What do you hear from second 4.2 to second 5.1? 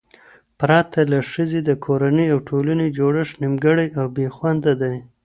خونده دی